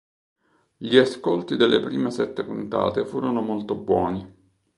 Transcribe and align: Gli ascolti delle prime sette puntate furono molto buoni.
Gli 0.77 0.97
ascolti 0.97 1.55
delle 1.55 1.79
prime 1.79 2.09
sette 2.09 2.43
puntate 2.43 3.05
furono 3.05 3.39
molto 3.43 3.75
buoni. 3.75 4.27